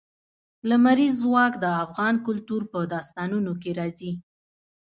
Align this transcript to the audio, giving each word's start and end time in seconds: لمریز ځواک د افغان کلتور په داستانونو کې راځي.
لمریز 0.69 1.13
ځواک 1.23 1.53
د 1.59 1.65
افغان 1.83 2.15
کلتور 2.27 2.61
په 2.71 2.79
داستانونو 2.93 3.51
کې 3.61 3.71
راځي. 3.79 4.11